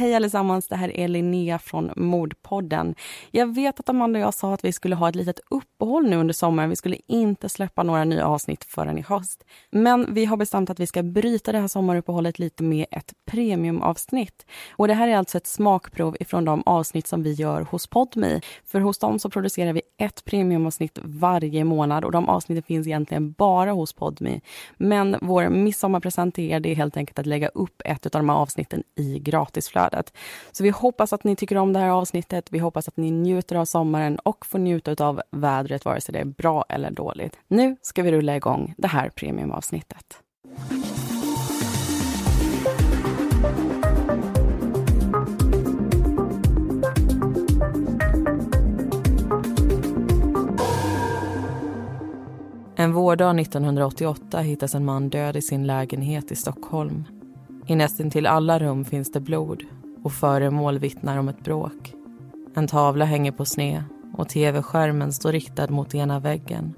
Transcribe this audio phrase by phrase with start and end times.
[0.00, 2.94] Hej allesammans, det här är Linnea från Mordpodden.
[3.30, 6.16] Jag vet att Amanda och jag sa att vi skulle ha ett litet uppehåll nu
[6.16, 6.70] under sommaren.
[6.70, 9.44] Vi skulle inte släppa några nya avsnitt förrän i höst.
[9.70, 14.46] Men vi har bestämt att vi ska bryta det här sommaruppehållet lite med ett premiumavsnitt.
[14.70, 18.40] Och det här är alltså ett smakprov ifrån de avsnitt som vi gör hos Podme.
[18.64, 23.32] För hos dem så producerar vi ett premiumavsnitt varje månad och de avsnitten finns egentligen
[23.32, 24.40] bara hos Podme.
[24.76, 28.36] Men vår midsommarpresent till er är helt enkelt att lägga upp ett av de här
[28.36, 30.12] avsnitten i gratisflödet flödet.
[30.52, 32.46] Så vi hoppas att ni tycker om det här avsnittet.
[32.50, 36.18] Vi hoppas att ni njuter av sommaren och får njuta av vädret, vare sig det
[36.18, 37.36] är bra eller dåligt.
[37.48, 40.22] Nu ska vi rulla igång det här premiumavsnittet.
[52.76, 57.19] En vårdag 1988 hittas en man död i sin lägenhet i Stockholm.
[57.70, 59.62] I nästan till alla rum finns det blod
[60.02, 61.94] och föremål vittnar om ett bråk.
[62.54, 63.84] En tavla hänger på sne
[64.16, 66.74] och tv-skärmen står riktad mot ena väggen.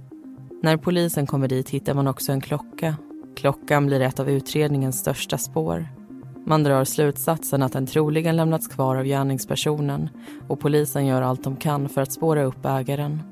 [0.63, 2.97] När polisen kommer dit hittar man också en klocka.
[3.37, 5.89] Klockan blir ett av utredningens största spår.
[6.47, 10.09] Man drar slutsatsen att den troligen lämnats kvar av gärningspersonen
[10.49, 13.23] och polisen gör allt de kan för att spåra upp ägaren.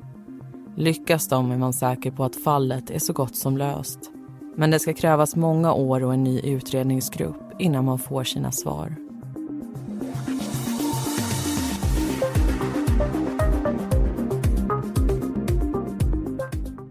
[0.77, 3.99] Lyckas de är man säker på att fallet är så gott som löst.
[4.57, 8.97] Men det ska krävas många år och en ny utredningsgrupp innan man får sina svar.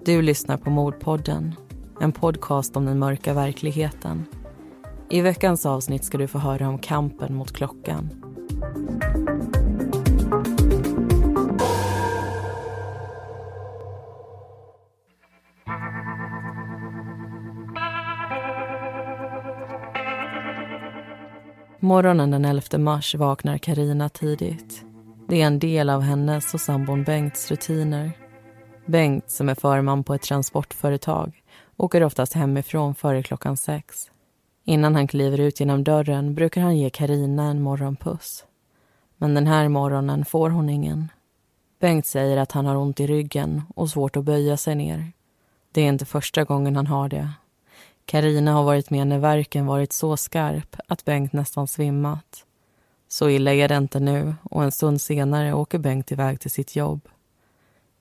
[0.05, 1.55] Du lyssnar på Mordpodden,
[1.99, 4.25] en podcast om den mörka verkligheten.
[5.09, 8.28] I veckans avsnitt ska du få höra om kampen mot klockan.
[21.81, 24.85] Morgonen den 11 mars vaknar Karina tidigt.
[25.27, 28.11] Det är en del av hennes och sambon Bengts rutiner.
[28.85, 31.43] Bengt, som är förman på ett transportföretag,
[31.77, 34.11] åker oftast hemifrån före klockan sex.
[34.65, 38.45] Innan han kliver ut genom dörren brukar han ge Karina en morgonpuss.
[39.17, 41.11] Men den här morgonen får hon ingen.
[41.79, 45.11] Bengt säger att han har ont i ryggen och svårt att böja sig ner.
[45.71, 47.29] Det är inte första gången han har det.
[48.09, 52.45] Karina har varit med när verken varit så skarp att Bengt nästan svimmat.
[53.07, 56.75] Så illa är det inte nu och en stund senare åker Bengt iväg till sitt
[56.75, 57.01] jobb.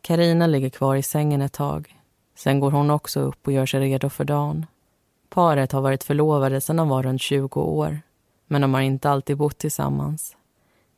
[0.03, 1.97] Karina ligger kvar i sängen ett tag.
[2.37, 4.67] Sen går hon också upp och gör sig redo för dagen.
[5.29, 8.01] Paret har varit förlovade sedan de var runt 20 år,
[8.47, 10.37] men de har inte alltid bott tillsammans.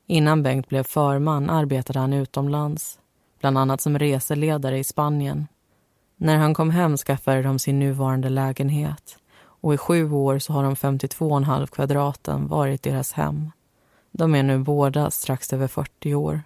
[0.06, 2.98] Innan Bengt blev förman arbetade han utomlands,
[3.40, 5.46] bland annat som reseledare i Spanien.
[6.22, 10.62] När han kom hem skaffade de sin nuvarande lägenhet och i sju år så har
[10.62, 13.50] de 52,5 kvadraten varit deras hem.
[14.10, 16.42] De är nu båda strax över 40 år.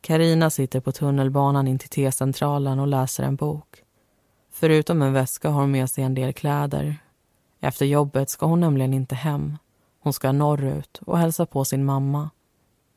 [0.00, 3.82] Karina sitter på tunnelbanan in till T-centralen och läser en bok.
[4.52, 6.96] Förutom en väska har hon med sig en del kläder.
[7.60, 9.58] Efter jobbet ska hon nämligen inte hem.
[10.00, 12.30] Hon ska norrut och hälsa på sin mamma.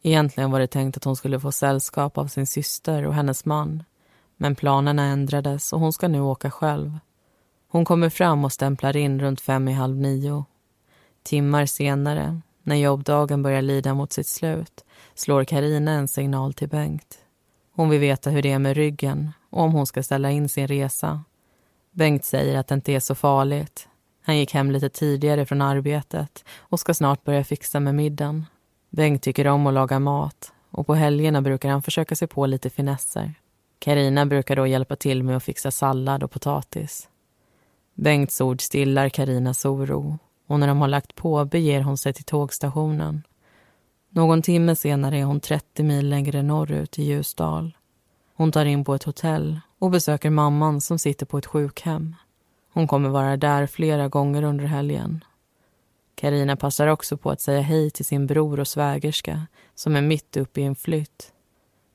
[0.02, 3.84] Egentligen var det tänkt att hon skulle få sällskap av sin syster och hennes man.
[4.42, 7.00] Men planerna ändrades och hon ska nu åka själv.
[7.68, 10.46] Hon kommer fram och stämplar in runt fem i halv nio.
[11.24, 14.86] Timmar senare, när jobbdagen börjar lida mot sitt slut
[15.16, 17.18] slår Karina en signal till Bengt.
[17.72, 20.68] Hon vill veta hur det är med ryggen och om hon ska ställa in sin
[20.68, 21.24] resa.
[21.92, 23.88] Bengt säger att det inte är så farligt.
[24.24, 28.46] Han gick hem lite tidigare från arbetet och ska snart börja fixa med middagen.
[28.90, 32.70] Bengt tycker om att laga mat och på helgerna brukar han försöka sig på lite
[32.70, 33.41] finesser.
[33.84, 37.10] Karina brukar då hjälpa till med att fixa sallad och potatis.
[37.94, 42.24] Bengts ord stillar Karinas oro och när de har lagt på beger hon sig till
[42.24, 43.24] tågstationen.
[44.10, 47.78] Någon timme senare är hon 30 mil längre norrut i Ljusdal.
[48.36, 52.16] Hon tar in på ett hotell och besöker mamman som sitter på ett sjukhem.
[52.74, 55.24] Hon kommer vara där flera gånger under helgen.
[56.16, 60.38] Karina passar också på att säga hej till sin bror och svägerska som är mitt
[60.38, 61.31] uppe i en flytt.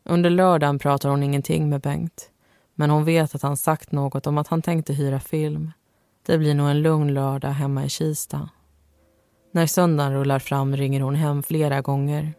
[0.09, 2.31] Under lördagen pratar hon ingenting med Bengt
[2.79, 5.73] men hon vet att han sagt något om att han tänkte hyra film.
[6.27, 8.49] Det blir nog en lugn lördag hemma i Kista.
[9.53, 12.35] När söndagen rullar fram ringer hon hem flera gånger.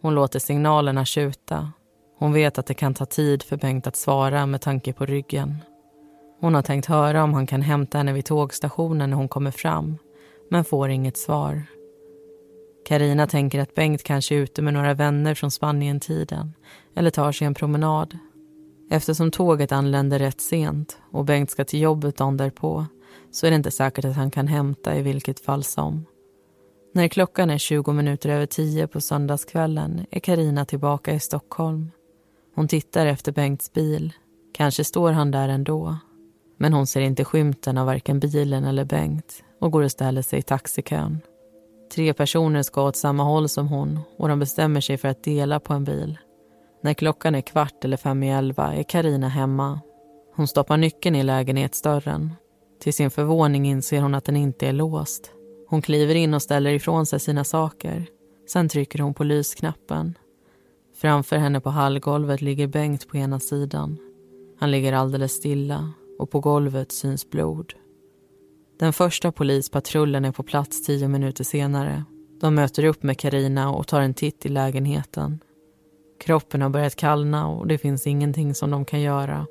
[0.00, 1.72] Hon låter signalerna tjuta.
[2.18, 5.56] Hon vet att det kan ta tid för Bengt att svara med tanke på ryggen.
[6.40, 9.98] Hon har tänkt höra om han kan hämta henne vid tågstationen när hon kommer fram,
[10.50, 11.62] men får inget svar.
[12.86, 16.52] Karina tänker att Bengt kanske är ute med några vänner från Spanien-tiden
[16.94, 18.18] eller tar sig en promenad.
[18.90, 22.86] Eftersom tåget anländer rätt sent och Bengt ska till jobbet dagen därpå
[23.30, 26.06] så är det inte säkert att han kan hämta i vilket fall som.
[26.94, 31.90] När klockan är 20 minuter över tio på söndagskvällen är Karina tillbaka i Stockholm.
[32.54, 34.12] Hon tittar efter Bengts bil.
[34.54, 35.96] Kanske står han där ändå.
[36.58, 40.38] Men hon ser inte skymten av varken bilen eller Bengt och går och ställer sig
[40.38, 41.20] i taxikön.
[41.96, 45.60] Tre personer ska åt samma håll som hon och de bestämmer sig för att dela
[45.60, 46.18] på en bil.
[46.82, 49.80] När klockan är kvart eller fem i elva är Karina hemma.
[50.34, 52.32] Hon stoppar nyckeln i lägenhetsdörren.
[52.80, 55.30] Till sin förvåning inser hon att den inte är låst.
[55.68, 58.06] Hon kliver in och ställer ifrån sig sina saker.
[58.48, 60.14] Sen trycker hon på lysknappen.
[60.96, 63.98] Framför henne på hallgolvet ligger Bengt på ena sidan.
[64.58, 67.74] Han ligger alldeles stilla och på golvet syns blod.
[68.78, 72.04] Den första polispatrullen är på plats tio minuter senare.
[72.40, 75.40] De möter upp med Karina och tar en titt i lägenheten.
[76.20, 79.46] Kroppen har börjat kallna och det finns ingenting som de kan göra.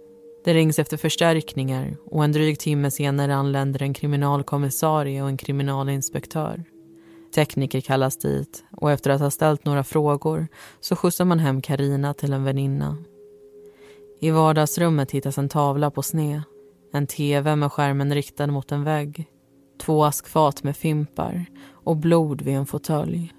[0.46, 6.64] Det rings efter förstärkningar och en dryg timme senare anländer en kriminalkommissarie och en kriminalinspektör.
[7.36, 10.48] Tekniker kallas dit och efter att ha ställt några frågor
[10.80, 12.98] så skjutsar man hem Karina till en väninna.
[14.20, 16.42] I vardagsrummet hittas en tavla på sned
[16.96, 19.28] en tv med skärmen riktad mot en vägg,
[19.82, 23.34] två askfat med fimpar och blod vid en fåtölj.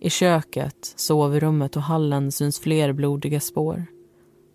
[0.00, 3.86] I köket, sovrummet och hallen syns fler blodiga spår.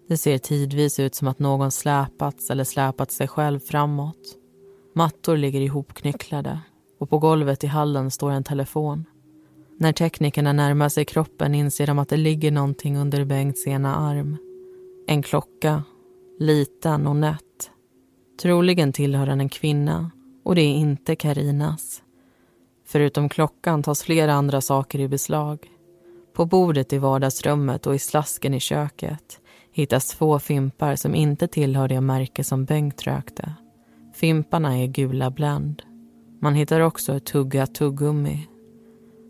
[0.07, 4.37] Det ser tidvis ut som att någon släpats eller släpat sig själv framåt.
[4.95, 6.59] Mattor ligger ihopknycklade
[6.99, 9.05] och på golvet i hallen står en telefon.
[9.77, 14.37] När teknikerna närmar sig kroppen inser de att det ligger någonting under Bengts ena arm.
[15.07, 15.83] En klocka,
[16.39, 17.71] liten och nätt.
[18.41, 20.11] Troligen tillhör den en kvinna
[20.43, 22.01] och det är inte Karinas.
[22.85, 25.59] Förutom klockan tas flera andra saker i beslag.
[26.33, 29.39] På bordet i vardagsrummet och i slasken i köket
[29.71, 33.53] hittas två fimpar som inte tillhör det märke som Bengt rökte.
[34.13, 35.81] Fimparna är gula Blend.
[36.41, 38.47] Man hittar också ett tuggat tuggummi.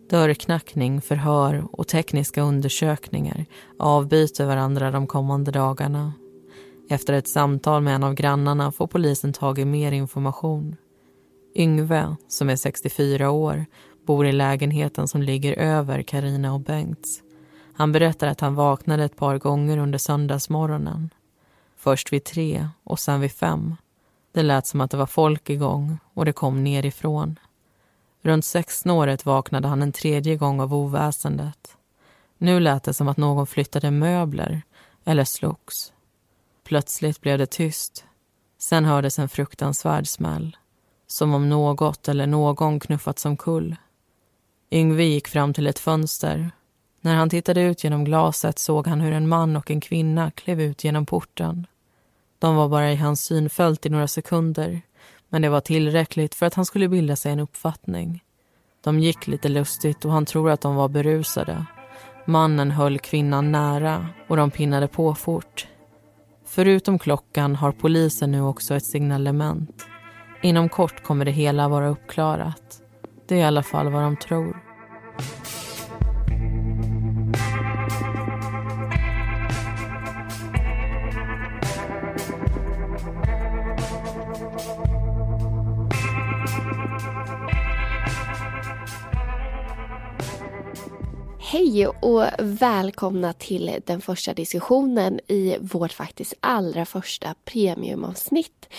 [0.09, 3.45] Dörrknackning, förhör och tekniska undersökningar
[3.79, 6.13] avbyter varandra de kommande dagarna.
[6.89, 10.75] Efter ett samtal med en av grannarna får polisen tag i mer information.
[11.55, 13.65] Yngve, som är 64 år,
[14.05, 17.21] bor i lägenheten som ligger över Karina och Bengts.
[17.73, 21.09] Han berättar att han vaknade ett par gånger under söndagsmorgonen.
[21.77, 23.75] Först vid tre och sen vid fem.
[24.31, 27.39] Det lät som att det var folk igång och det kom nerifrån.
[28.21, 31.77] Runt sexsnåret vaknade han en tredje gång av oväsendet.
[32.37, 34.61] Nu lät det som att någon flyttade möbler
[35.05, 35.93] eller slogs.
[36.65, 38.05] Plötsligt blev det tyst.
[38.57, 40.57] Sen hördes en fruktansvärd smäll.
[41.07, 43.75] Som om något eller någon knuffats omkull.
[44.71, 46.51] Yngve gick fram till ett fönster.
[47.01, 50.61] När han tittade ut genom glaset såg han hur en man och en kvinna klev
[50.61, 51.67] ut genom porten.
[52.39, 54.81] De var bara i hans synfält i några sekunder
[55.29, 58.23] men det var tillräckligt för att han skulle bilda sig en uppfattning.
[58.83, 61.65] De gick lite lustigt och han tror att de var berusade.
[62.25, 65.67] Mannen höll kvinnan nära och de pinnade på fort.
[66.55, 69.85] Förutom klockan har polisen nu också ett signalement.
[70.41, 72.81] Inom kort kommer det hela vara uppklarat.
[73.27, 74.63] Det är i alla fall vad de tror.
[91.55, 98.69] Hej och välkomna till den första diskussionen i vårt faktiskt allra första premiumavsnitt.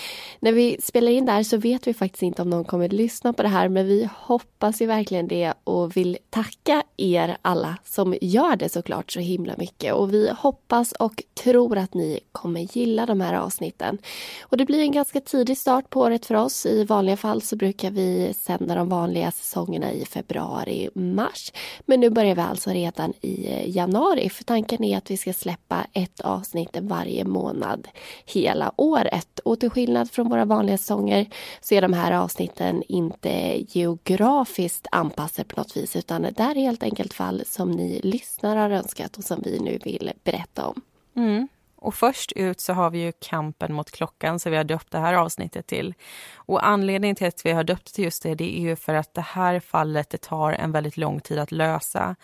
[0.41, 3.33] När vi spelar in där så vet vi faktiskt inte om någon kommer att lyssna
[3.33, 8.17] på det här men vi hoppas ju verkligen det och vill tacka er alla som
[8.21, 13.07] gör det såklart så himla mycket och vi hoppas och tror att ni kommer gilla
[13.07, 13.99] de här avsnitten.
[14.43, 16.67] Och det blir en ganska tidig start på året för oss.
[16.67, 21.53] I vanliga fall så brukar vi sända de vanliga säsongerna i februari, mars.
[21.87, 25.17] Men nu börjar vi alltså Alltså redan i eh, januari för tanken är att vi
[25.17, 27.89] ska släppa ett avsnitt varje månad
[28.25, 29.39] hela året.
[29.39, 31.27] Och till skillnad från våra vanliga säsonger
[31.61, 36.83] så är de här avsnitten inte geografiskt anpassade på något vis utan det är helt
[36.83, 40.83] enkelt fall som ni lyssnare har önskat och som vi nu vill berätta om.
[41.17, 41.49] Mm.
[41.87, 44.99] Och först ut så har vi ju kampen mot klockan som vi har döpt det
[44.99, 45.95] här avsnittet till.
[46.35, 49.15] Och anledningen till att vi har döpt till just det, det är ju för att
[49.15, 52.17] det här fallet det tar en väldigt lång tid att lösa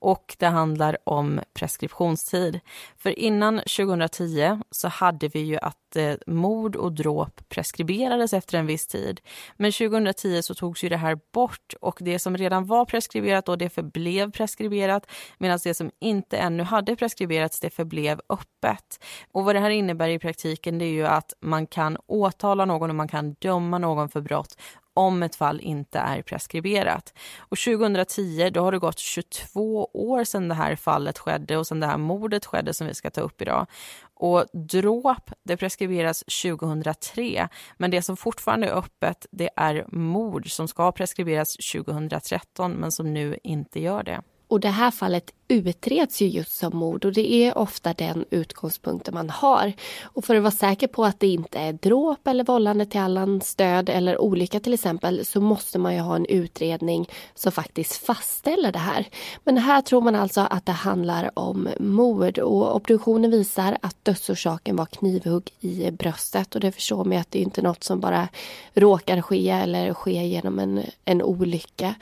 [0.00, 2.60] och det handlar om preskriptionstid.
[2.96, 8.66] För innan 2010 så hade vi ju att eh, mord och dråp preskriberades efter en
[8.66, 9.20] viss tid.
[9.56, 13.56] Men 2010 så togs ju det här bort och det som redan var preskriberat då
[13.56, 15.06] det förblev preskriberat
[15.38, 19.04] medan det som inte ännu hade preskriberats det förblev öppet.
[19.32, 22.90] Och vad det här innebär i praktiken det är ju att man kan åtala någon
[22.90, 24.56] och man kan döma någon för brott
[24.94, 27.14] om ett fall inte är preskriberat.
[27.38, 31.80] Och 2010 då har det gått 22 år sedan det här fallet skedde och sedan
[31.80, 33.66] det här mordet skedde som vi ska ta upp idag.
[34.14, 40.68] Och dråp det preskriberas 2003, men det som fortfarande är öppet det är mord som
[40.68, 44.22] ska preskriberas 2013 men som nu inte gör det.
[44.50, 49.14] Och det här fallet utreds ju just som mord och det är ofta den utgångspunkten
[49.14, 49.72] man har.
[50.02, 53.54] Och för att vara säker på att det inte är dråp eller vållande till annans
[53.54, 58.72] död eller olycka till exempel så måste man ju ha en utredning som faktiskt fastställer
[58.72, 59.08] det här.
[59.44, 64.76] Men här tror man alltså att det handlar om mord och obduktionen visar att dödsorsaken
[64.76, 68.28] var knivhugg i bröstet och det förstår man att det är inte något som bara
[68.74, 71.94] råkar ske eller sker genom en, en olycka.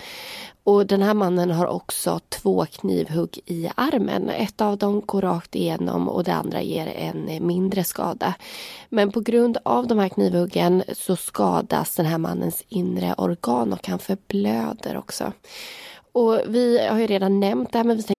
[0.69, 4.29] Och den här mannen har också två knivhugg i armen.
[4.29, 8.35] Ett av dem går rakt igenom och det andra ger en mindre skada.
[8.89, 13.89] Men på grund av de här knivhuggen så skadas den här mannens inre organ och
[13.89, 15.33] han förblöder också.
[16.13, 18.15] Och vi har ju redan nämnt det här men vi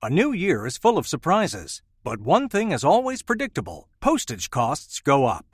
[0.00, 1.82] A new year is full of surprises.
[2.04, 3.88] But one thing is always predictable.
[4.00, 5.53] Postage costs go up.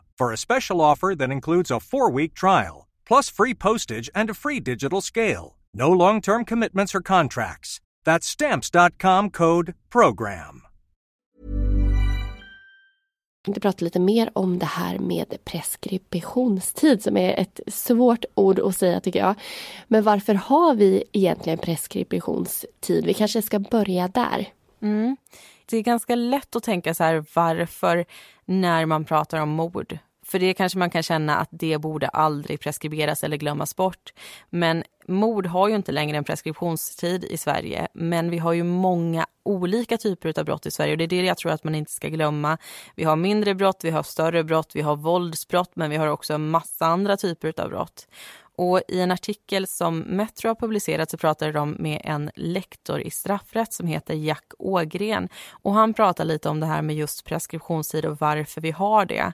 [0.21, 4.33] for a special offer that includes a four week trial, plus free postage and a
[4.33, 5.55] free digital scale.
[5.73, 7.79] No long term commitments or contracts.
[8.05, 10.61] That's stamps.com code program.
[13.41, 18.59] Jag tänkte prata lite mer om det här med preskriptionstid som är ett svårt ord
[18.59, 19.35] att säga tycker jag.
[19.87, 23.05] Men varför har vi egentligen preskriptionstid?
[23.05, 24.47] Vi kanske ska börja där.
[24.81, 25.17] Mm.
[25.65, 28.05] Det är ganska lätt att tänka så här varför
[28.45, 29.97] när man pratar om mord
[30.31, 34.13] för det kanske man kan känna att det borde aldrig preskriberas eller glömmas bort.
[34.49, 37.87] Men mord har ju inte längre en preskriptionstid i Sverige.
[37.93, 41.21] Men vi har ju många olika typer av brott i Sverige och det är det
[41.21, 42.57] jag tror att man inte ska glömma.
[42.95, 46.37] Vi har mindre brott, vi har större brott, vi har våldsbrott men vi har också
[46.37, 48.07] massa andra typer av brott.
[48.55, 53.11] Och I en artikel som Metro har publicerat så pratade de med en lektor i
[53.11, 55.29] straffrätt som heter Jack Ågren.
[55.51, 59.33] Och Han pratar lite om det här med just preskriptionstid och varför vi har det.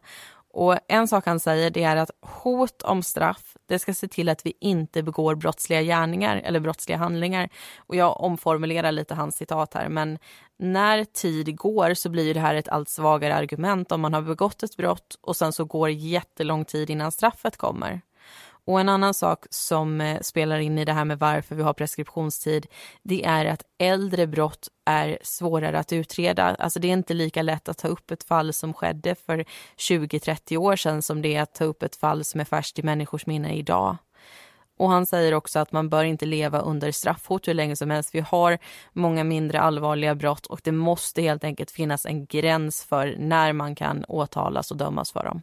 [0.57, 4.29] Och En sak han säger det är att hot om straff det ska se till
[4.29, 7.49] att vi inte begår brottsliga gärningar eller brottsliga handlingar.
[7.77, 10.19] Och Jag omformulerar lite hans citat här, men
[10.59, 14.63] när tid går så blir det här ett allt svagare argument om man har begått
[14.63, 18.01] ett brott och sen så går jättelång tid innan straffet kommer.
[18.67, 21.73] Och en annan sak som eh, spelar in i det här med varför vi har
[21.73, 22.67] preskriptionstid,
[23.03, 26.43] det är att äldre brott är svårare att utreda.
[26.43, 29.45] Alltså det är inte lika lätt att ta upp ett fall som skedde för
[29.77, 32.83] 20-30 år sedan som det är att ta upp ett fall som är färskt i
[32.83, 33.97] människors minne idag.
[34.77, 38.15] Och han säger också att man bör inte leva under straffhot hur länge som helst.
[38.15, 38.57] Vi har
[38.93, 43.75] många mindre allvarliga brott och det måste helt enkelt finnas en gräns för när man
[43.75, 45.41] kan åtalas och dömas för dem.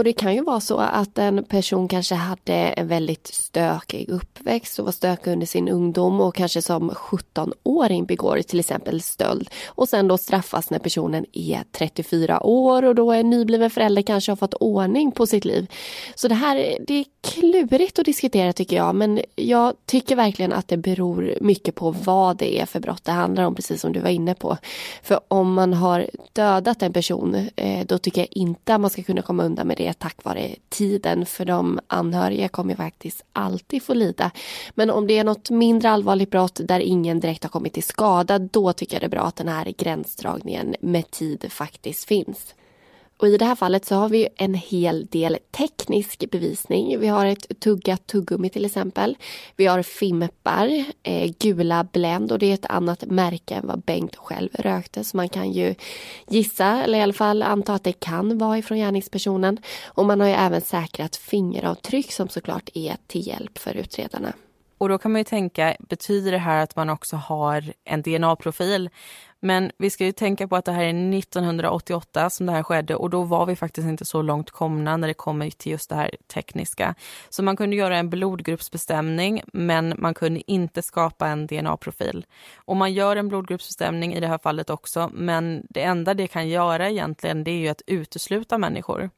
[0.00, 4.78] Och det kan ju vara så att en person kanske hade en väldigt stökig uppväxt
[4.78, 9.88] och var stökig under sin ungdom och kanske som 17-åring begår till exempel stöld och
[9.88, 14.36] sen då straffas när personen är 34 år och då är nybliven förälder kanske har
[14.36, 15.66] fått ordning på sitt liv.
[16.14, 20.68] Så det här det är klurigt att diskutera tycker jag men jag tycker verkligen att
[20.68, 24.00] det beror mycket på vad det är för brott det handlar om precis som du
[24.00, 24.56] var inne på.
[25.02, 29.02] För om man har dödat en person eh, då tycker jag inte att man ska
[29.02, 33.94] kunna komma undan med det tack vare tiden för de anhöriga kommer faktiskt alltid få
[33.94, 34.30] lida.
[34.74, 38.38] Men om det är något mindre allvarligt brott där ingen direkt har kommit till skada
[38.38, 42.54] då tycker jag det är bra att den här gränsdragningen med tid faktiskt finns.
[43.20, 47.00] Och I det här fallet så har vi en hel del teknisk bevisning.
[47.00, 49.16] Vi har ett tuggat tuggummi till exempel.
[49.56, 54.16] Vi har fimpar, eh, gula Blend och det är ett annat märke än vad Bengt
[54.16, 55.04] själv rökte.
[55.04, 55.74] Så man kan ju
[56.28, 59.58] gissa, eller i alla fall anta att det kan vara ifrån gärningspersonen.
[59.86, 64.32] Och man har ju även säkrat fingeravtryck som såklart är till hjälp för utredarna.
[64.78, 68.90] Och då kan man ju tänka, betyder det här att man också har en DNA-profil?
[69.40, 72.94] Men vi ska ju tänka på att det här är 1988 som det här skedde
[72.94, 75.96] och då var vi faktiskt inte så långt komna när det kommer till just det
[75.96, 76.94] här tekniska.
[77.28, 82.26] Så man kunde göra en blodgruppsbestämning men man kunde inte skapa en DNA-profil.
[82.56, 86.48] Och man gör en blodgruppsbestämning i det här fallet också men det enda det kan
[86.48, 89.10] göra egentligen det är ju att utesluta människor.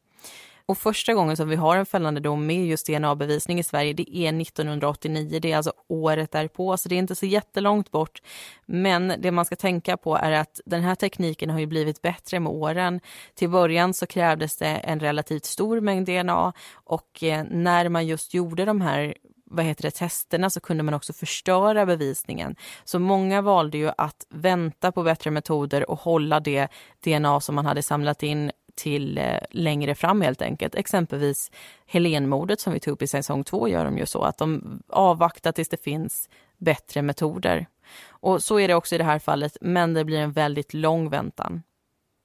[0.66, 4.16] Och första gången som vi har en fällande dom med just DNA-bevisning i Sverige, det
[4.16, 5.38] är 1989.
[5.42, 8.23] Det är alltså året därpå, så det är inte så jättelångt bort.
[8.66, 12.40] Men det man ska tänka på är att den här tekniken har ju blivit bättre
[12.40, 13.00] med åren.
[13.35, 18.35] Till början så krävdes det en relativt stor mängd DNA och eh, när man just
[18.35, 19.14] gjorde de här
[19.52, 22.57] vad heter det, testerna så kunde man också förstöra bevisningen.
[22.85, 26.69] Så många valde ju att vänta på bättre metoder och hålla det
[27.04, 30.75] DNA som man hade samlat in till eh, längre fram helt enkelt.
[30.75, 31.50] Exempelvis
[31.87, 35.52] Helenmordet som vi tog upp i säsong två gör de ju så att de avvaktar
[35.52, 37.67] tills det finns bättre metoder.
[38.09, 41.11] Och så är det också i det här fallet, men det blir en väldigt lång
[41.11, 41.62] väntan.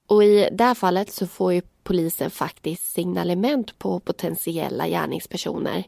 [0.08, 5.84] Och i det här fallet så får ju polisen faktiskt signalement på potentiella gärningspersoner.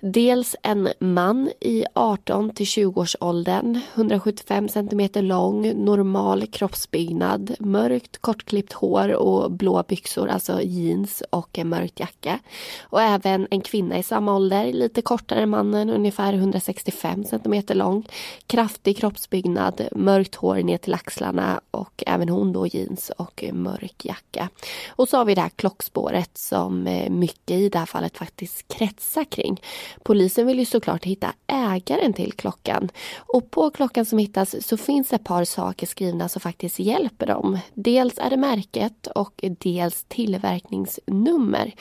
[0.00, 9.14] Dels en man i 18 till 20-årsåldern, 175 cm lång, normal kroppsbyggnad, mörkt kortklippt hår
[9.14, 12.38] och blå byxor, alltså jeans och en mörk jacka.
[12.82, 18.08] Och även en kvinna i samma ålder, lite kortare än mannen, ungefär 165 cm lång,
[18.46, 24.48] kraftig kroppsbyggnad, mörkt hår ner till axlarna och även hon då jeans och mörk jacka.
[24.88, 28.68] Och så har vi det här klockspåret som eh, mycket i det här fallet faktiskt
[28.68, 29.62] kretsar kring.
[30.02, 35.12] Polisen vill ju såklart hitta ägaren till klockan och på klockan som hittas så finns
[35.12, 37.58] ett par saker skrivna som faktiskt hjälper dem.
[37.74, 41.72] Dels är det märket och dels tillverkningsnummer.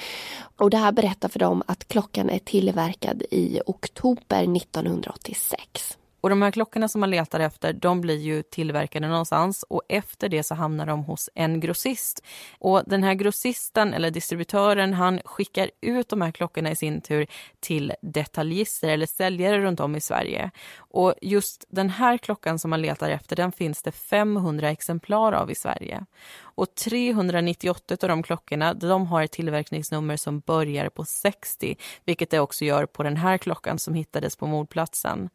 [0.58, 5.98] Och det här berättar för dem att klockan är tillverkad i oktober 1986.
[6.22, 10.30] Och de här klockorna som man letar efter, de blir ju tillverkade någonstans och efter
[10.30, 12.24] det så hamnar de hos en grossist.
[12.60, 17.28] Och den här grossisten eller distributören, han skickar ut de här klockorna i sin tur
[17.60, 20.52] till detaljister eller säljare runt om i Sverige.
[20.78, 25.52] Och just den här klockan som man letar efter, den finns det 500 exemplar av
[25.52, 26.06] i Sverige.
[26.42, 32.40] Och 398 av de klockorna, de har ett tillverkningsnummer som börjar på 60, vilket det
[32.40, 35.30] också gör på den här klockan som hittades på mordplatsen.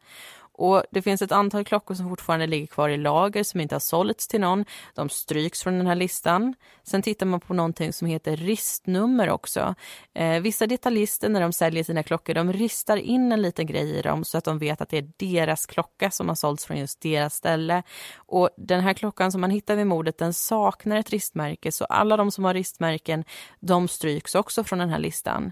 [0.57, 3.79] Och Det finns ett antal klockor som fortfarande ligger kvar i lager som inte har
[3.79, 4.65] sålts till någon.
[4.95, 6.55] De stryks från den här listan.
[6.83, 9.75] Sen tittar man på någonting som heter ristnummer också.
[10.13, 14.01] Eh, vissa detaljister när de säljer sina klockor de ristar in en liten grej i
[14.01, 17.01] dem så att de vet att det är deras klocka som har sålts från just
[17.01, 17.83] deras ställe.
[18.15, 22.17] Och Den här klockan som man hittar vid mordet den saknar ett ristmärke så alla
[22.17, 23.23] de som har ristmärken
[23.59, 25.51] de stryks också från den här listan.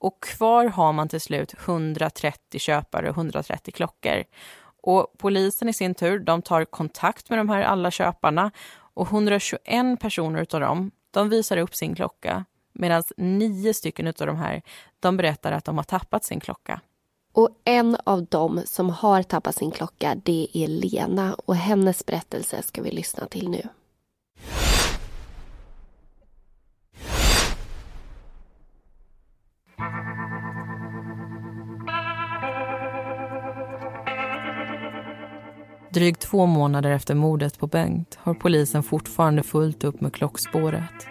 [0.00, 4.24] Och kvar har man till slut 130 köpare och 130 klockor.
[4.82, 8.50] Och polisen i sin tur, de tar kontakt med de här alla köparna
[8.94, 14.36] och 121 personer av dem, de visar upp sin klocka medan nio stycken av de
[14.36, 14.62] här,
[15.00, 16.80] de berättar att de har tappat sin klocka.
[17.32, 22.62] Och en av dem som har tappat sin klocka, det är Lena och hennes berättelse
[22.62, 23.68] ska vi lyssna till nu.
[35.92, 41.06] Drygt två månader efter mordet på Bengt har polisen fortfarande fullt upp med klockspåret.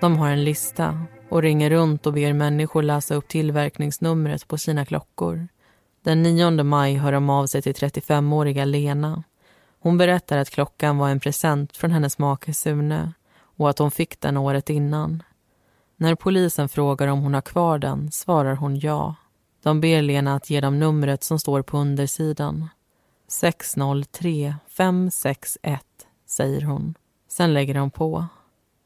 [0.00, 4.84] De har en lista och ringer runt och ber människor läsa upp tillverkningsnumret på sina
[4.84, 5.48] klockor.
[6.04, 9.22] Den 9 maj hör de av sig till 35-åriga Lena.
[9.80, 13.12] Hon berättar att klockan var en present från hennes make Sune
[13.56, 15.22] och att hon fick den året innan.
[16.04, 19.14] När polisen frågar om hon har kvar den svarar hon ja.
[19.62, 22.68] De ber Lena att ge dem numret som står på undersidan.
[23.28, 25.82] 603 561,
[26.26, 26.94] säger hon.
[27.28, 28.26] Sen lägger de på.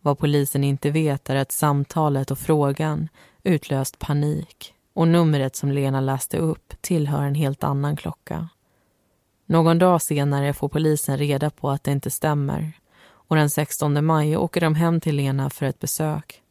[0.01, 3.09] Vad polisen inte vet är att samtalet och frågan
[3.43, 8.49] utlöst panik och numret som Lena läste upp tillhör en helt annan klocka.
[9.47, 12.73] Någon dag senare får polisen reda på att det inte stämmer
[13.05, 16.43] och den 16 maj åker de hem till Lena för ett besök.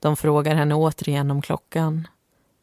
[0.00, 2.08] De frågar henne återigen om klockan.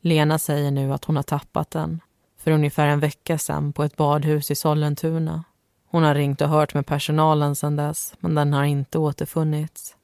[0.02, 2.02] Lena säger nu att hon har tappat den
[2.38, 5.43] för ungefär en vecka sedan på ett badhus i Sollentuna.
[5.89, 9.95] Hon har ringt och hört med personalen sedan dess, men den har inte återfunnits.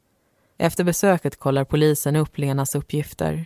[0.58, 3.46] Efter besöket kollar polisen upp Lenas uppgifter.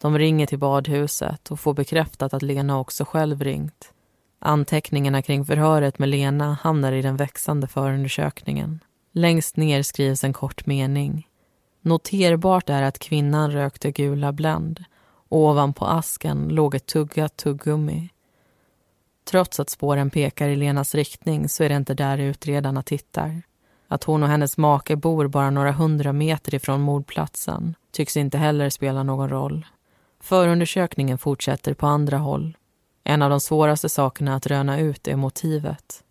[0.00, 3.92] De ringer till badhuset och får bekräftat att Lena också själv ringt.
[4.38, 8.80] Anteckningarna kring förhöret med Lena hamnar i den växande förundersökningen.
[9.12, 11.28] Längst ner skrivs en kort mening.
[11.86, 14.84] Noterbart är att kvinnan rökte gula Blend.
[15.28, 18.08] Ovanpå asken låg ett tuggat tuggummi.
[19.24, 23.42] Trots att spåren pekar i Lenas riktning så är det inte där utredarna tittar.
[23.88, 28.70] Att hon och hennes make bor bara några hundra meter ifrån mordplatsen tycks inte heller
[28.70, 29.66] spela någon roll.
[30.20, 32.56] Förundersökningen fortsätter på andra håll.
[33.02, 36.04] En av de svåraste sakerna att röna ut är motivet.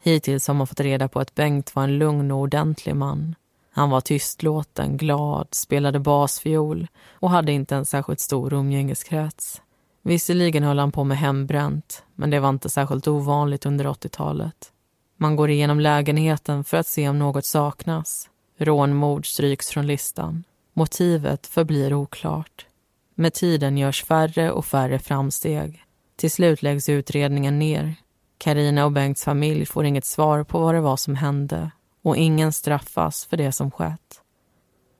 [0.00, 3.34] Hittills har man fått reda på att Bengt var en lugn och ordentlig man.
[3.78, 9.62] Han var tystlåten, glad, spelade basfiol och hade inte en särskilt stor umgängeskrets.
[10.02, 14.72] Visserligen höll han på med hembränt, men det var inte särskilt ovanligt under 80-talet.
[15.16, 18.30] Man går igenom lägenheten för att se om något saknas.
[18.56, 20.44] Rånmord stryks från listan.
[20.74, 22.66] Motivet förblir oklart.
[23.14, 25.84] Med tiden görs färre och färre framsteg.
[26.16, 27.94] Till slut läggs utredningen ner.
[28.38, 31.70] Karina och Bengts familj får inget svar på vad det var som hände
[32.08, 34.22] och ingen straffas för det som skett.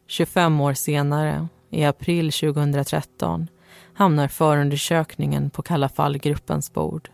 [0.07, 3.49] 25 år senare, i april 2013,
[3.95, 7.11] hamnar förundersökningen på Kalla fallgruppens bord.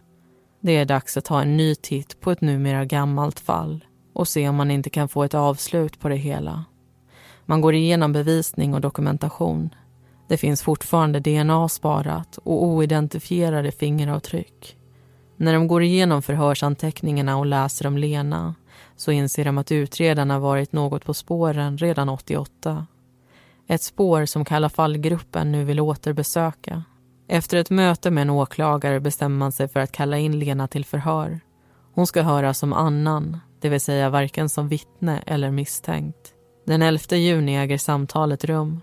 [0.60, 4.48] Det är dags att ta en ny titt på ett numera gammalt fall och se
[4.48, 6.64] om man inte kan få ett avslut på det hela.
[7.46, 9.74] Man går igenom bevisning och dokumentation.
[10.28, 14.76] Det finns fortfarande DNA sparat och oidentifierade fingeravtryck.
[15.36, 18.54] När de går igenom förhörsanteckningarna och läser om Lena
[18.96, 22.86] så inser de att utredarna varit något på spåren redan 88.
[23.66, 26.82] Ett spår som Kalla fallgruppen nu vill återbesöka.
[27.28, 30.84] Efter ett möte med en åklagare bestämmer man sig för att kalla in Lena till
[30.84, 31.40] förhör.
[31.94, 36.34] Hon ska höras som annan, det vill säga varken som vittne eller misstänkt.
[36.66, 38.80] Den 11 juni äger samtalet rum.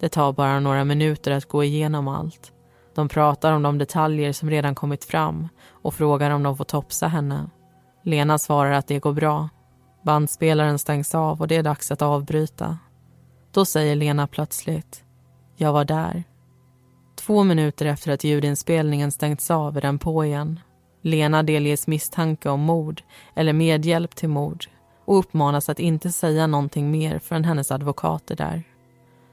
[0.00, 2.52] Det tar bara några minuter att gå igenom allt.
[2.94, 7.08] De pratar om de detaljer som redan kommit fram och frågar om de får topsa
[7.08, 7.50] henne.
[8.06, 9.48] Lena svarar att det går bra.
[10.02, 12.78] Bandspelaren stängs av och det är dags att avbryta.
[13.52, 15.04] Då säger Lena plötsligt,
[15.56, 16.24] jag var där.
[17.16, 20.60] Två minuter efter att ljudinspelningen stängts av är den på igen.
[21.02, 23.02] Lena delges misstanke om mord
[23.34, 24.64] eller medhjälp till mord
[25.04, 28.62] och uppmanas att inte säga någonting mer förrän hennes advokat är där.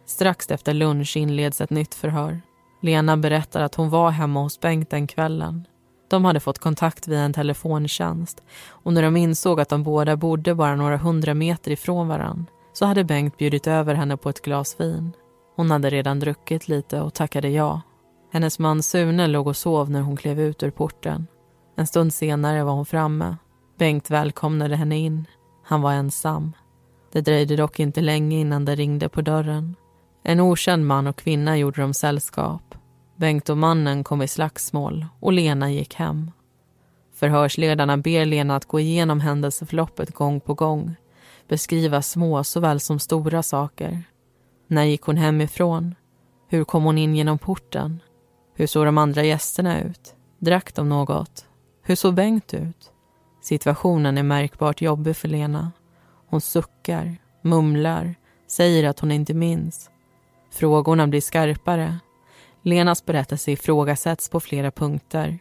[0.06, 2.42] Strax efter lunch inleds ett nytt förhör.
[2.82, 5.68] Lena berättar att hon var hemma hos Bengt den kvällen.
[6.12, 10.56] De hade fått kontakt via en telefontjänst och när de insåg att de båda bodde
[10.56, 14.76] bara några hundra meter ifrån varann så hade Bengt bjudit över henne på ett glas
[14.80, 15.12] vin.
[15.56, 17.82] Hon hade redan druckit lite och tackade ja.
[18.32, 21.28] Hennes man Sune låg och sov när hon klev ut ur porten.
[21.78, 23.38] En stund senare var hon framme.
[23.78, 25.26] Bengt välkomnade henne in.
[25.64, 26.54] Han var ensam.
[27.12, 29.76] Det dröjde dock inte länge innan det ringde på dörren.
[30.24, 32.76] En okänd man och kvinna gjorde dem sällskap.
[33.22, 36.32] Bengt och mannen kom i slagsmål och Lena gick hem.
[37.14, 40.96] Förhörsledarna ber Lena att gå igenom händelseförloppet gång på gång
[41.48, 44.04] beskriva små såväl som stora saker.
[44.68, 45.96] När gick hon hemifrån?
[46.48, 48.00] Hur kom hon in genom porten?
[48.56, 50.16] Hur såg de andra gästerna ut?
[50.40, 51.46] Drack de något?
[51.84, 52.92] Hur såg Bengt ut?
[53.42, 55.72] Situationen är märkbart jobbig för Lena.
[56.28, 58.16] Hon suckar, mumlar,
[58.48, 59.90] säger att hon inte minns.
[60.52, 62.00] Frågorna blir skarpare.
[62.64, 65.40] Lenas berättelse ifrågasätts på flera punkter.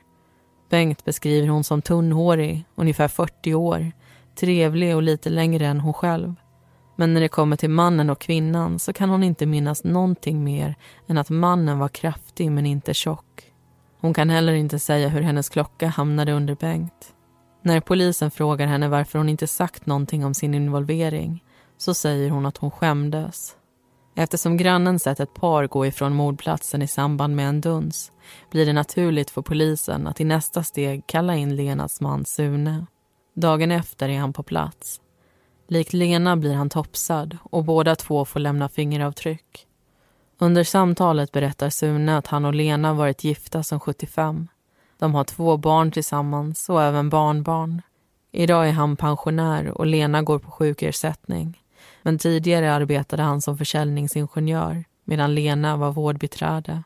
[0.70, 3.92] Bengt beskriver hon som tunnhårig, ungefär 40 år,
[4.40, 6.34] trevlig och lite längre än hon själv.
[6.96, 10.74] Men när det kommer till mannen och kvinnan så kan hon inte minnas någonting mer
[11.06, 13.52] än att mannen var kraftig men inte tjock.
[14.00, 17.14] Hon kan heller inte säga hur hennes klocka hamnade under Bengt.
[17.62, 21.44] När polisen frågar henne varför hon inte sagt någonting om sin involvering
[21.76, 23.56] så säger hon att hon skämdes.
[24.14, 28.12] Eftersom grannen sett ett par gå ifrån mordplatsen i samband med en duns
[28.50, 32.86] blir det naturligt för polisen att i nästa steg kalla in Lenas man Sune.
[33.34, 35.00] Dagen efter är han på plats.
[35.68, 39.66] Likt Lena blir han topsad och båda två får lämna fingeravtryck.
[40.38, 44.48] Under samtalet berättar Sune att han och Lena varit gifta sedan 75.
[44.98, 47.82] De har två barn tillsammans och även barnbarn.
[48.32, 51.62] Idag är han pensionär och Lena går på sjukersättning.
[52.02, 56.82] Men tidigare arbetade han som försäljningsingenjör medan Lena var vårdbiträde.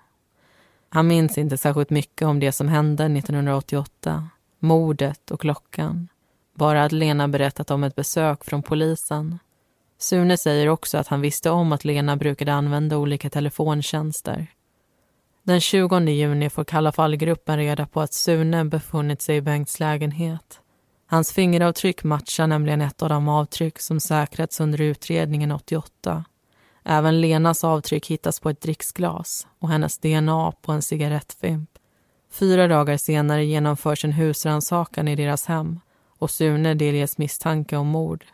[0.88, 6.08] Han minns inte särskilt mycket om det som hände 1988, mordet och klockan.
[6.54, 9.38] Bara att Lena berättat om ett besök från polisen.
[9.98, 14.46] Sune säger också att han visste om att Lena brukade använda olika telefontjänster.
[15.42, 20.60] Den 20 juni får Kalla fallgruppen reda på att Sune befunnit sig i Bengts lägenhet.
[21.06, 26.24] Hans fingeravtryck matchar nämligen ett av de avtryck som säkrats under utredningen 88.
[26.84, 31.70] Även Lenas avtryck hittas på ett dricksglas och hennes DNA på en cigarettfimp.
[32.30, 35.80] Fyra dagar senare genomförs en husrannsakan i deras hem
[36.18, 38.24] och Sune delges misstanke om mord.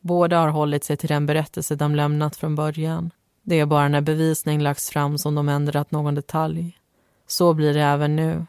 [0.00, 3.10] Båda har hållit sig till den berättelse de lämnat från början.
[3.42, 6.78] Det är bara när bevisning lagts fram som de ändrat någon detalj.
[7.26, 8.46] Så blir det även nu.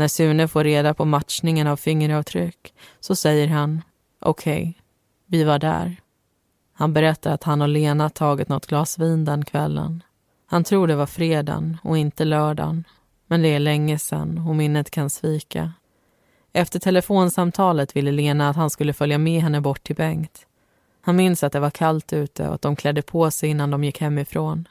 [0.00, 3.82] När Sune får reda på matchningen av fingeravtryck så säger han
[4.20, 4.72] okej, okay,
[5.26, 5.96] vi var där.
[6.72, 10.02] Han berättar att han och Lena tagit något glas vin den kvällen.
[10.46, 12.84] Han tror det var fredagen och inte lördagen.
[13.26, 15.72] Men det är länge sedan och minnet kan svika.
[16.52, 20.46] Efter telefonsamtalet ville Lena att han skulle följa med henne bort till Bengt.
[21.00, 23.84] Han minns att det var kallt ute och att de klädde på sig innan de
[23.84, 24.68] gick hemifrån.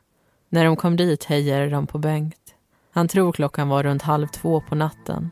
[0.49, 2.55] När de kom dit hejade de på Bengt.
[2.91, 5.29] Han tror klockan var runt halv två på natten.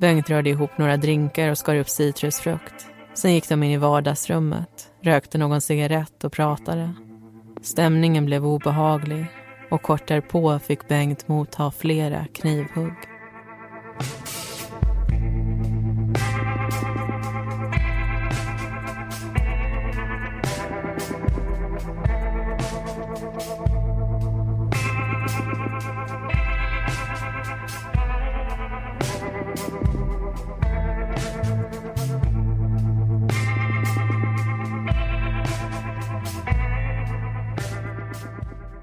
[0.00, 2.86] Bengt rörde ihop några drinkar och skar upp citrusfrukt.
[3.14, 6.92] Sen gick de in i vardagsrummet, rökte någon cigarett och pratade.
[7.62, 9.26] Stämningen blev obehaglig
[9.70, 12.94] och kort därpå fick Bengt motta flera knivhugg.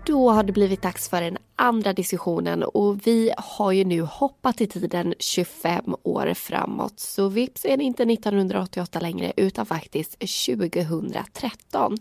[0.08, 4.62] Då har det blivit dags för en andra diskussionen och vi har ju nu hoppat
[4.62, 7.00] i tiden 25 år framåt.
[7.00, 11.98] Så vips är det inte 1988 längre utan faktiskt 2013.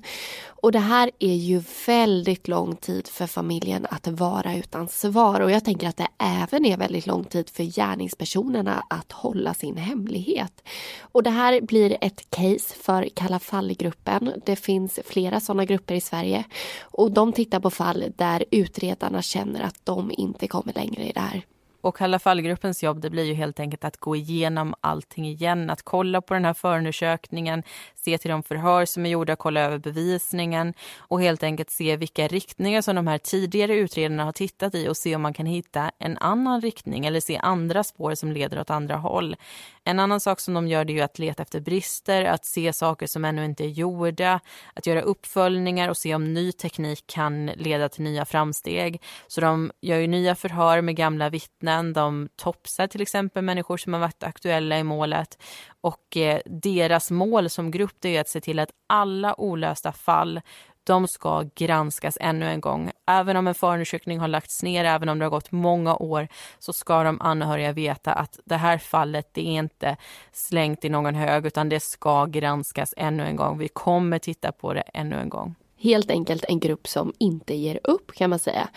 [0.47, 5.51] Och det här är ju väldigt lång tid för familjen att vara utan svar och
[5.51, 10.63] jag tänker att det även är väldigt lång tid för gärningspersonerna att hålla sin hemlighet.
[11.01, 14.33] Och det här blir ett case för Kalla fallgruppen.
[14.47, 16.45] Det finns flera sådana grupper i Sverige
[16.81, 21.21] och de tittar på fall där utredarna känner att de inte kommer längre i det
[21.21, 21.43] här.
[21.81, 25.71] Och Kalla fallgruppens jobb det blir ju helt enkelt att gå igenom allting igen.
[25.71, 27.63] Att kolla på den här förundersökningen,
[28.07, 32.29] se till de förhör som är gjorda, kolla över bevisningen och helt enkelt se vilka
[32.29, 35.91] riktningar som de här tidigare utredarna har tittat i och se om man kan hitta
[35.99, 39.37] en annan riktning eller se andra spår som leder åt andra håll.
[39.85, 43.07] En annan sak som de gör det är att leta efter brister, att se saker
[43.07, 44.41] som ännu inte är gjorda,
[44.75, 49.03] att göra uppföljningar och se om ny teknik kan leda till nya framsteg.
[49.27, 53.93] Så de gör ju nya förhör med gamla vittnen, de topsar till exempel människor som
[53.93, 55.39] har varit aktuella i målet
[55.87, 60.41] och eh, deras mål som grupp är att se till att alla olösta fall
[60.85, 62.91] de ska granskas ännu en gång.
[63.07, 66.73] Även om en förundersökning har lagts ner, även om det har gått många år, så
[66.73, 69.97] ska de anhöriga veta att det här fallet, det är inte
[70.33, 73.59] slängt i någon hög, utan det ska granskas ännu en gång.
[73.59, 75.55] Vi kommer titta på det ännu en gång.
[75.79, 78.69] Helt enkelt en grupp som inte ger upp kan man säga.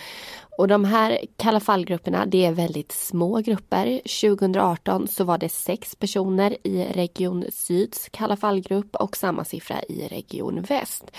[0.57, 4.01] Och de här Kalla fallgrupperna det är väldigt små grupper.
[4.21, 10.07] 2018 så var det sex personer i Region Syds Kalla fallgrupp och samma siffra i
[10.07, 11.11] Region Väst.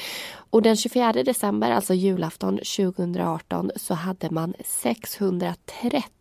[0.51, 6.20] Och den 24 december, alltså julafton 2018, så hade man 630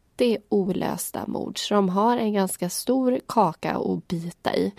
[0.50, 1.60] olösta mord.
[1.60, 4.72] Så de har en ganska stor kaka att bita i.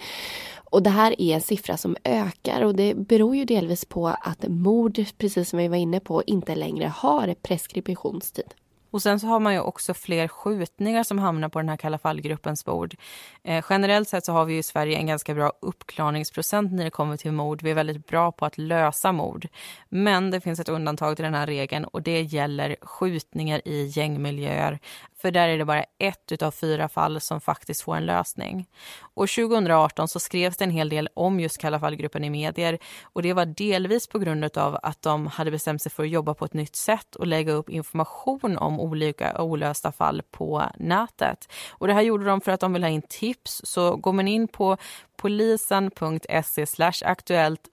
[0.70, 4.48] Och det här är en siffra som ökar och det beror ju delvis på att
[4.48, 8.54] mord, precis som vi var inne på, inte längre har preskriptionstid.
[8.90, 11.98] Och sen så har man ju också fler skjutningar som hamnar på den här Kalla
[11.98, 12.94] fallgruppens bord.
[13.42, 17.16] Eh, generellt sett så har vi i Sverige en ganska bra uppklarningsprocent när det kommer
[17.16, 17.62] till mord.
[17.62, 19.48] Vi är väldigt bra på att lösa mord.
[19.88, 24.78] Men det finns ett undantag till den här regeln och det gäller skjutningar i gängmiljöer.
[25.20, 28.68] För där är det bara ett av fyra fall som faktiskt får en lösning.
[29.14, 33.22] Och 2018 så skrevs det en hel del om just Kalla fallgruppen i medier och
[33.22, 36.44] det var delvis på grund av att de hade bestämt sig för att jobba på
[36.44, 41.52] ett nytt sätt och lägga upp information om olika olösta fall på nätet.
[41.70, 43.60] Och det här gjorde de för att de vill ha in tips.
[43.64, 44.76] Så går man in på
[45.20, 46.66] polisen.se
[47.04, 47.68] aktuellt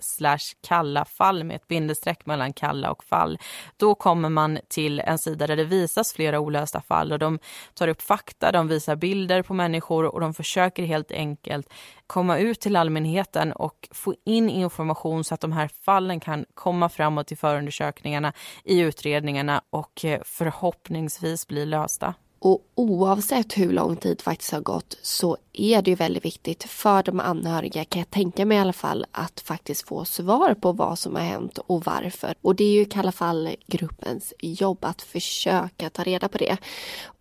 [0.67, 3.39] kalla fall med ett bindestreck mellan kalla och fall.
[3.77, 7.39] Då kommer man till en sida där det visas flera olösta fall och de
[7.73, 11.73] tar upp fakta, de visar bilder på människor och de försöker helt enkelt
[12.07, 16.89] komma ut till allmänheten och få in information så att de här fallen kan komma
[16.89, 18.33] framåt i förundersökningarna,
[18.63, 22.13] i utredningarna och eh, förhoppningsvis bli lösta.
[22.39, 27.04] Och oavsett hur lång tid faktiskt har gått så är det ju väldigt viktigt för
[27.04, 31.00] de anhöriga, kan jag tänka mig i alla fall, att faktiskt få svar på vad
[31.00, 32.36] som har hänt och varför.
[32.41, 36.58] Och det är ju i alla fall gruppens jobb att försöka ta reda på det.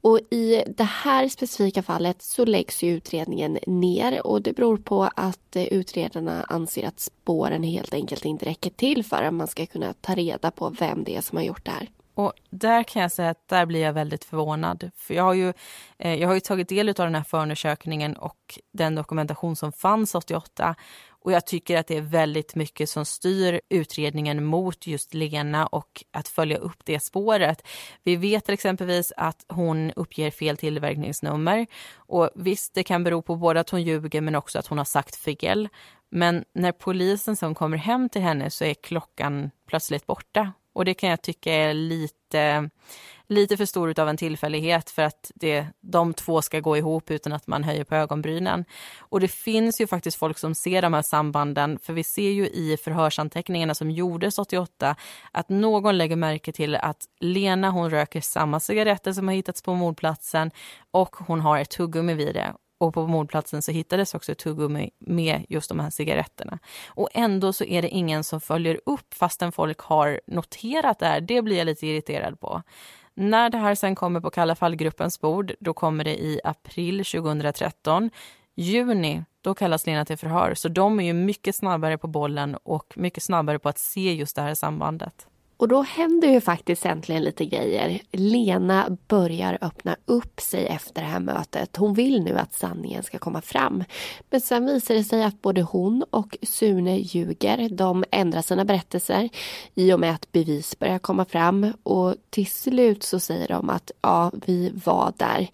[0.01, 5.11] Och i det här specifika fallet så läggs ju utredningen ner och det beror på
[5.17, 9.93] att utredarna anser att spåren helt enkelt inte räcker till för att man ska kunna
[9.93, 11.89] ta reda på vem det är som har gjort det här.
[12.17, 14.91] Och där kan jag säga att där blir jag väldigt förvånad.
[14.97, 15.53] För jag har ju,
[15.99, 20.15] eh, jag har ju tagit del av den här förundersökningen och den dokumentation som fanns
[20.15, 20.75] 88.
[21.09, 26.05] Och jag tycker att det är väldigt mycket som styr utredningen mot just Lena och
[26.13, 27.67] att följa upp det spåret.
[28.03, 31.67] Vi vet till exempelvis att hon uppger fel tillverkningsnummer.
[31.95, 34.85] Och visst, det kan bero på både att hon ljuger men också att hon har
[34.85, 35.69] sagt fel.
[36.11, 40.53] Men när polisen som kommer hem till henne så är klockan plötsligt borta.
[40.77, 42.71] Och det kan jag tycka är lite,
[43.27, 47.33] lite för stor av en tillfällighet för att det, de två ska gå ihop utan
[47.33, 48.65] att man höjer på ögonbrynen.
[48.99, 52.47] Och det finns ju faktiskt folk som ser de här sambanden, för vi ser ju
[52.47, 54.97] i förhörsanteckningarna som gjordes 88
[55.33, 59.75] att någon lägger märke till att Lena hon röker samma cigaretter som har hittats på
[59.75, 60.51] mordplatsen
[60.91, 62.55] och hon har ett tuggummi vid det.
[62.79, 66.59] Och på mordplatsen så hittades också tuggummi med just de här cigaretterna.
[66.89, 71.21] Och ändå så är det ingen som följer upp fastän folk har noterat det här.
[71.21, 72.63] Det blir jag lite irriterad på.
[73.15, 78.11] När det här sen kommer på Kalla fallgruppens bord, då kommer det i april 2013.
[78.55, 80.55] Juni, då kallas Lena till förhör.
[80.55, 84.37] Så de är ju mycket snabbare på bollen och mycket snabbare på att se just
[84.37, 85.27] det här sambandet.
[85.57, 88.01] Och då händer ju faktiskt äntligen lite grejer.
[88.13, 91.77] Lena börjar öppna upp sig efter det här mötet.
[91.77, 93.85] Hon vill nu att sanningen ska komma fram.
[94.31, 97.69] Men sen visar det sig att både hon och Sune ljuger.
[97.69, 99.29] De ändrar sina berättelser
[99.75, 101.73] i och med att bevis börjar komma fram.
[101.83, 105.49] Och till slut så säger de att ja, vi var där.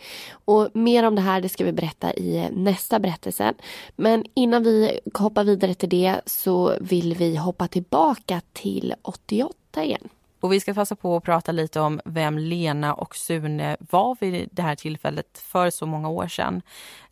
[0.45, 3.55] Och mer om det här det ska vi berätta i nästa berättelse.
[3.97, 10.09] Men innan vi hoppar vidare till det så vill vi hoppa tillbaka till 88 igen.
[10.43, 14.49] Och vi ska passa på att prata lite om vem Lena och Sune var vid
[14.53, 16.63] det här tillfället för så många år sedan.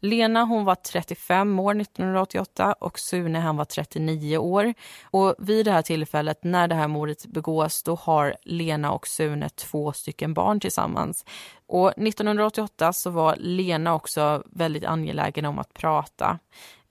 [0.01, 4.75] Lena hon var 35 år 1988 och Sune han var 39 år.
[5.05, 9.49] Och vid det här tillfället när det här mordet begås då har Lena och Sune
[9.49, 11.25] två stycken barn tillsammans.
[11.73, 16.39] Och 1988 så var Lena också väldigt angelägen om att prata.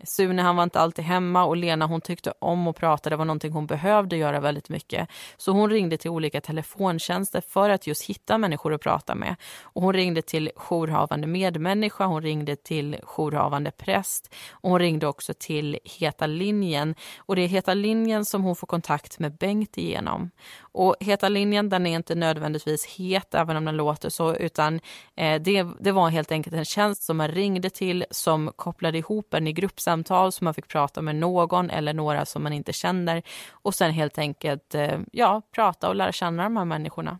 [0.03, 3.09] Sune han var inte alltid hemma och Lena hon tyckte om att prata.
[3.09, 5.09] Det var någonting hon behövde göra väldigt mycket.
[5.37, 9.35] Så hon ringde till olika telefontjänster för att just hitta människor att prata med.
[9.63, 15.33] Och hon ringde till jourhavande medmänniska, hon ringde till jourhavande präst och hon ringde också
[15.39, 16.95] till Heta linjen.
[17.17, 20.31] Och det är Heta linjen som hon får kontakt med Bengt igenom.
[20.59, 24.68] Och Heta linjen den är inte nödvändigtvis het, även om den låter så, utan
[25.15, 29.33] eh, det, det var helt enkelt en tjänst som man ringde till som kopplade ihop
[29.33, 33.21] en i gruppsamtal så man fick prata med någon eller några som man inte känner
[33.51, 37.19] och sen helt enkelt eh, ja, prata och lära känna de här människorna.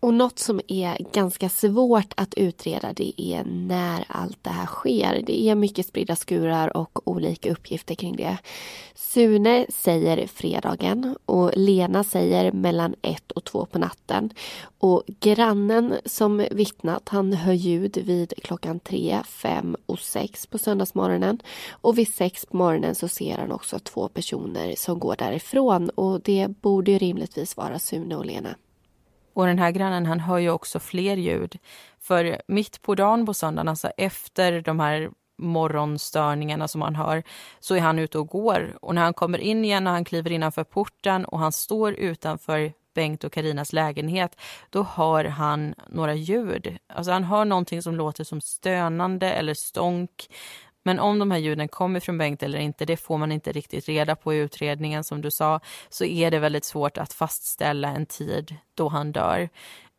[0.00, 5.22] Och något som är ganska svårt att utreda det är när allt det här sker.
[5.26, 8.38] Det är mycket spridda skurar och olika uppgifter kring det.
[8.94, 14.30] Sune säger fredagen och Lena säger mellan ett och två på natten.
[14.78, 21.42] Och grannen som vittnat han hör ljud vid klockan tre, fem och sex på söndagsmorgonen.
[21.70, 26.20] Och vid sex på morgonen så ser han också två personer som går därifrån och
[26.20, 28.54] det borde ju rimligtvis vara Sune och Lena.
[29.34, 31.58] Och den här grannen han hör ju också fler ljud.
[32.00, 37.22] För mitt på dagen på söndagen, alltså efter de här morgonstörningarna som han hör,
[37.60, 38.78] så är han ute och går.
[38.82, 42.72] Och när han kommer in igen och han kliver innanför porten och han står utanför
[42.94, 44.40] Bengt och Karinas lägenhet,
[44.70, 46.78] då hör han några ljud.
[46.86, 50.28] Alltså han hör någonting som låter som stönande eller stånk.
[50.82, 53.88] Men om de här ljuden kommer från Bengt eller inte, det får man inte riktigt
[53.88, 58.06] reda på i utredningen som du sa, så är det väldigt svårt att fastställa en
[58.06, 59.48] tid då han dör.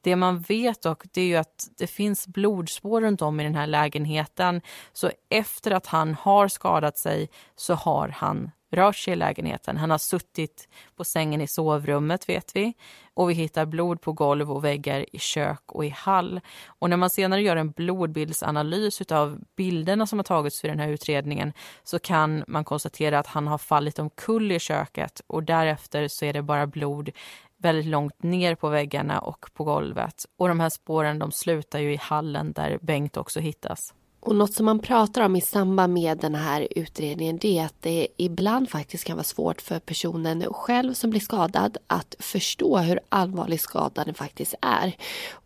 [0.04, 3.56] Det man vet dock det är ju att det finns blodspår runt om i den
[3.56, 4.62] här lägenheten.
[4.94, 9.78] Så efter att han har skadat sig så har han rört sig i lägenheten.
[9.78, 12.74] Han har suttit på sängen i sovrummet vet vi
[13.14, 16.42] och vi hittar blod på golv och väggar i kök och i hall.
[16.68, 20.90] Och när man senare gör en blodbildsanalys av bilderna som har tagits vid den här
[20.90, 21.54] utredningen
[21.84, 26.34] så kan man konstatera att han har fallit omkull i köket och därefter så är
[26.34, 27.10] det bara blod
[27.58, 30.26] väldigt långt ner på väggarna och på golvet.
[30.38, 33.94] Och de här spåren de slutar ju i hallen där Bengt också hittas.
[34.24, 37.82] Och något som man pratar om i samband med den här utredningen det är att
[37.82, 43.00] det ibland faktiskt kan vara svårt för personen själv som blir skadad att förstå hur
[43.10, 44.96] allvarlig skadan faktiskt är.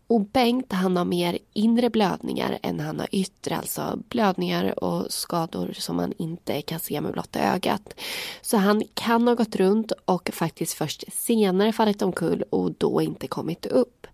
[0.06, 5.72] Och Bengt han har mer inre blödningar än han har yttre, alltså blödningar och skador
[5.78, 7.94] som man inte kan se med blotta ögat.
[8.42, 13.26] Så han kan ha gått runt och faktiskt först senare fallit omkull och då inte
[13.26, 14.06] kommit upp.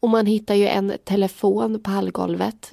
[0.00, 2.72] Och man hittar ju en telefon på hallgolvet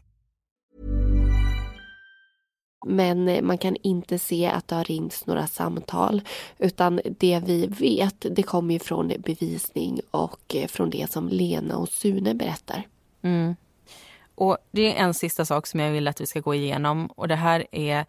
[2.85, 6.21] Men eh, man kan inte se att det har ringts några samtal.
[6.57, 11.77] Utan det vi vet, det kommer ju från bevisning och eh, från det som Lena
[11.77, 12.87] och Sune berättar.
[13.21, 13.55] Mm.
[14.35, 17.07] Och Det är en sista sak som jag vill att vi ska gå igenom.
[17.07, 18.05] Och Det här är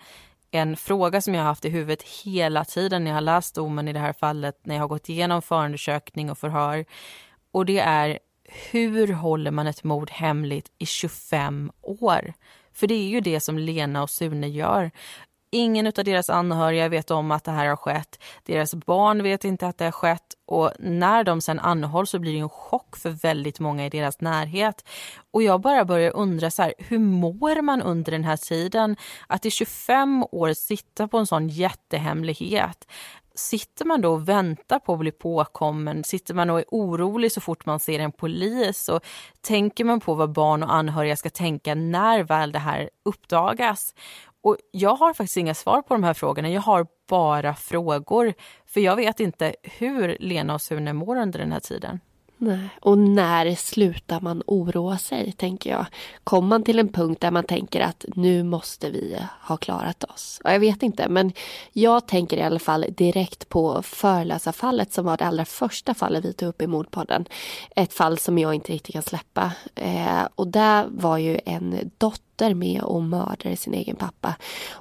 [0.51, 3.89] en fråga som jag har haft i huvudet hela tiden när jag har läst domen
[3.89, 6.85] i det här fallet, när jag har gått igenom förundersökning och förhör.
[7.51, 8.19] Och det är
[8.71, 12.33] hur håller man ett mord hemligt i 25 år?
[12.75, 14.91] För det är ju det som Lena och Sune gör.
[15.55, 18.23] Ingen av deras anhöriga vet om att det här har skett.
[18.45, 20.35] Deras barn vet inte att det har skett.
[20.47, 24.21] Och när de sen anhålls så blir det en chock för väldigt många i deras
[24.21, 24.89] närhet.
[25.31, 28.97] Och jag bara börjar undra så här, hur mår man under den här tiden?
[29.27, 32.89] Att i 25 år sitta på en sån jättehemlighet.
[33.35, 36.05] Sitter man då och väntar på att bli påkommen?
[36.05, 38.89] Sitter man och är orolig så fort man ser en polis?
[38.89, 39.05] Och
[39.41, 43.95] tänker man på vad barn och anhöriga ska tänka när väl det här uppdagas?
[44.43, 46.49] Och jag har faktiskt inga svar på de här frågorna.
[46.49, 48.35] Jag har bara frågor.
[48.67, 52.01] För jag vet inte hur Lena och Sune mår under den här tiden.
[52.45, 52.69] Nej.
[52.81, 55.87] Och när slutar man oroa sig, tänker jag.
[56.25, 60.41] Kommer man till en punkt där man tänker att nu måste vi ha klarat oss?
[60.45, 61.33] Jag vet inte, men
[61.73, 66.33] jag tänker i alla fall direkt på Förlösa-fallet som var det allra första fallet vi
[66.33, 67.25] tog upp i Mordpodden.
[67.77, 69.53] Ett fall som jag inte riktigt kan släppa.
[69.75, 74.35] Eh, och där var ju en dotter dotter med och mördade sin egen pappa.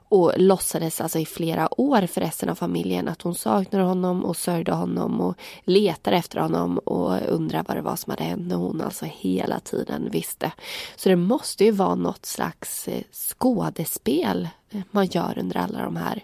[0.10, 4.38] Och låtsades alltså i flera år för resten av familjen att hon saknade honom och
[4.38, 8.56] sörjde honom och letade efter honom och undrade vad det var som hade hänt när
[8.56, 10.52] hon alltså hela tiden visste.
[10.96, 14.50] Så det måste ju vara något slags eh, skådespel
[14.92, 16.24] man gör under alla de här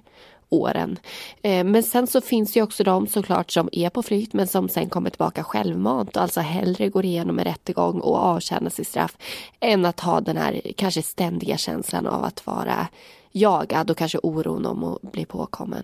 [0.50, 1.00] åren.
[1.42, 4.70] Eh, men sen så finns det också de såklart som är på flykt men som
[4.70, 9.18] sen kommer tillbaka självmant och alltså hellre går igenom en rättegång och avtjänar sitt straff
[9.60, 12.88] än att ha den här kanske ständiga känslan av att vara
[13.32, 15.84] jagad och kanske oron om att bli påkommen.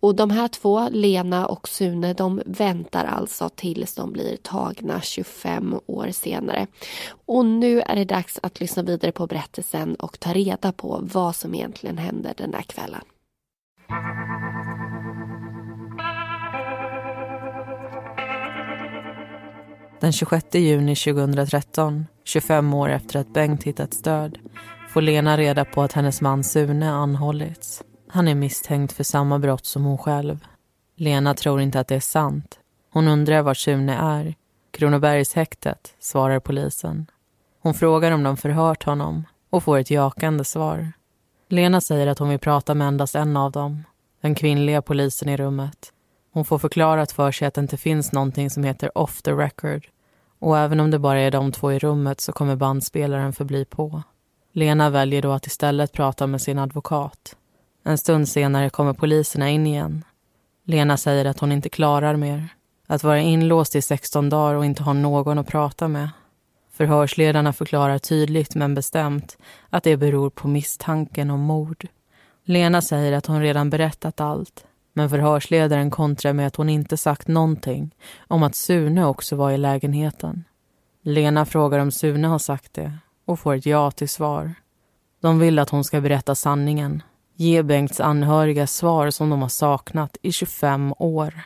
[0.00, 5.80] Och de här två, Lena och Sune, de väntar alltså tills de blir tagna 25
[5.86, 6.66] år senare.
[7.26, 11.36] Och nu är det dags att lyssna vidare på berättelsen och ta reda på vad
[11.36, 13.02] som egentligen hände den där kvällen.
[20.00, 24.38] Den 26 juni 2013, 25 år efter att Bengt hittats död,
[24.88, 27.82] får Lena reda på att hennes man Sune anhållits.
[28.08, 30.46] Han är misstänkt för samma brott som hon själv.
[30.96, 32.58] Lena tror inte att det är sant.
[32.92, 34.34] Hon undrar var Sune är.
[34.70, 37.06] Kronobergshäktet, svarar polisen.
[37.62, 40.92] Hon frågar om de förhört honom och får ett jakande svar.
[41.52, 43.84] Lena säger att hon vill prata med endast en av dem,
[44.20, 45.92] den kvinnliga polisen i rummet.
[46.32, 49.86] Hon får förklarat för sig att det inte finns någonting som heter off the record
[50.38, 54.02] och även om det bara är de två i rummet så kommer bandspelaren förbli på.
[54.52, 57.36] Lena väljer då att istället prata med sin advokat.
[57.84, 60.04] En stund senare kommer poliserna in igen.
[60.64, 62.48] Lena säger att hon inte klarar mer.
[62.86, 66.08] Att vara inlåst i 16 dagar och inte ha någon att prata med.
[66.80, 69.38] Förhörsledarna förklarar tydligt men bestämt
[69.70, 71.86] att det beror på misstanken om mord.
[72.44, 77.28] Lena säger att hon redan berättat allt men förhörsledaren kontrar med att hon inte sagt
[77.28, 77.94] någonting
[78.28, 80.44] om att Sune också var i lägenheten.
[81.02, 82.92] Lena frågar om Sune har sagt det
[83.24, 84.54] och får ett ja till svar.
[85.20, 87.02] De vill att hon ska berätta sanningen.
[87.36, 91.40] Ge Bengts anhöriga svar som de har saknat i 25 år.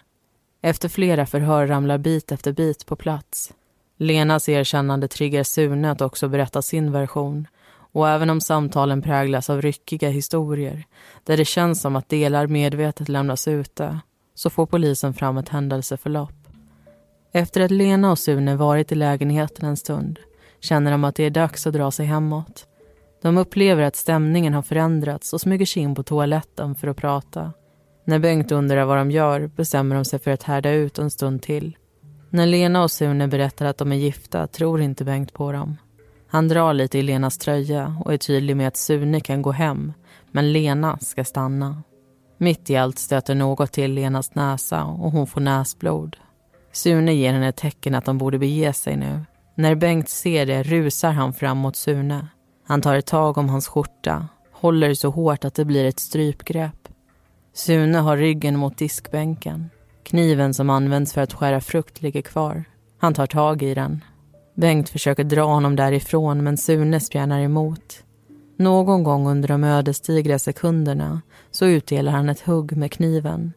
[0.63, 3.53] Efter flera förhör ramlar bit efter bit på plats.
[3.97, 7.47] Lenas erkännande triggar Sune att också berätta sin version
[7.93, 10.85] och även om samtalen präglas av ryckiga historier
[11.25, 13.99] där det känns som att delar medvetet lämnas ute
[14.35, 16.35] så får polisen fram ett händelseförlopp.
[17.33, 20.19] Efter att Lena och Sune varit i lägenheten en stund
[20.61, 22.67] känner de att det är dags att dra sig hemåt.
[23.23, 27.53] De upplever att stämningen har förändrats och smyger sig in på toaletten för att prata.
[28.05, 31.43] När Bengt undrar vad de gör bestämmer de sig för att härda ut en stund
[31.43, 31.77] till.
[32.35, 35.77] När Lena och Sune berättar att de är gifta tror inte Bengt på dem.
[36.29, 39.93] Han drar lite i Lenas tröja och är tydlig med att Sune kan gå hem
[40.31, 41.83] men Lena ska stanna.
[42.39, 46.17] Mitt i allt stöter något till Lenas näsa och hon får näsblod.
[46.73, 49.21] Sune ger henne ett tecken att de borde bege sig nu.
[49.55, 52.29] När Bengt ser det rusar han fram mot Sune.
[52.67, 56.89] Han tar ett tag om hans skjorta, håller så hårt att det blir ett strypgrepp.
[57.53, 59.71] Sune har ryggen mot diskbänken.
[60.05, 62.65] Kniven som används för att skära frukt ligger kvar.
[62.99, 64.05] Han tar tag i den.
[64.55, 68.05] Bengt försöker dra honom därifrån men Sune spjärnar emot.
[68.57, 73.53] Någon gång under de ödesdigra sekunderna så utdelar han ett hugg med kniven.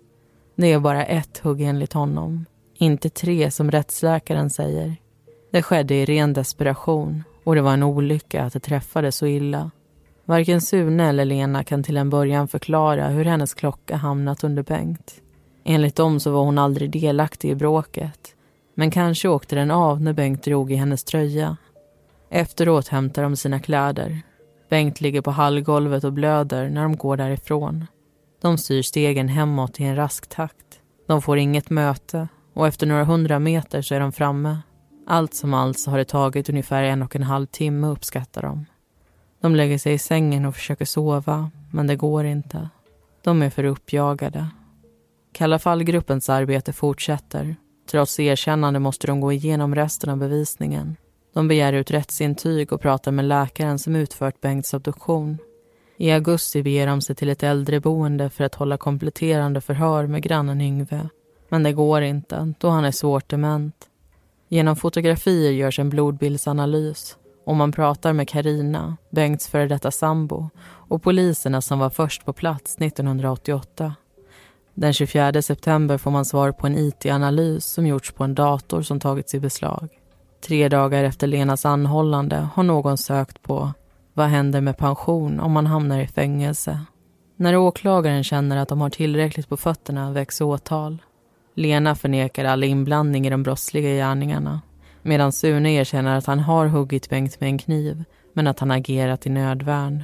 [0.55, 4.95] Det är bara ett hugg enligt honom, inte tre som rättsläkaren säger.
[5.51, 9.71] Det skedde i ren desperation och det var en olycka att det träffade så illa.
[10.25, 15.21] Varken Sune eller Lena kan till en början förklara hur hennes klocka hamnat under Bengt.
[15.69, 18.35] Enligt dem så var hon aldrig delaktig i bråket.
[18.75, 21.57] Men kanske åkte den av när Bengt drog i hennes tröja.
[22.29, 24.21] Efteråt hämtar de sina kläder.
[24.69, 27.87] Bengt ligger på hallgolvet och blöder när de går därifrån.
[28.41, 30.81] De styr stegen hemåt i en rask takt.
[31.07, 34.57] De får inget möte och efter några hundra meter så är de framme.
[35.07, 38.65] Allt som allt så har det tagit ungefär en och en halv timme uppskattar de.
[39.41, 42.69] De lägger sig i sängen och försöker sova, men det går inte.
[43.23, 44.47] De är för uppjagade.
[45.37, 47.55] Kalla fallgruppens arbete fortsätter.
[47.91, 50.95] Trots erkännande måste de gå igenom resten av bevisningen.
[51.33, 55.37] De begär ut rättsintyg och pratar med läkaren som utfört Bengts abduktion.
[55.97, 60.61] I augusti beger de sig till ett äldreboende för att hålla kompletterande förhör med grannen
[60.61, 61.09] Yngve.
[61.49, 63.75] Men det går inte, då han är svårt dement.
[64.49, 71.03] Genom fotografier görs en blodbildsanalys och man pratar med Karina, Bengts före detta sambo och
[71.03, 73.95] poliserna som var först på plats 1988.
[74.77, 78.99] Den 24 september får man svar på en IT-analys som gjorts på en dator som
[78.99, 79.89] tagits i beslag.
[80.47, 83.71] Tre dagar efter Lenas anhållande har någon sökt på
[84.13, 86.79] vad händer med pension om man hamnar i fängelse?
[87.35, 91.01] När åklagaren känner att de har tillräckligt på fötterna väcks åtal.
[91.55, 94.61] Lena förnekar all inblandning i de brottsliga gärningarna
[95.01, 98.03] medan Sune erkänner att han har huggit Bengt med en kniv
[98.33, 100.03] men att han agerat i nödvärn.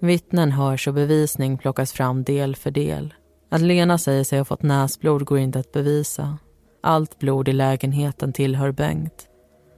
[0.00, 3.14] Vittnen hörs och bevisning plockas fram del för del.
[3.48, 6.38] Att Lena säger sig ha fått näsblod går inte att bevisa.
[6.82, 9.28] Allt blod i lägenheten tillhör Bengt.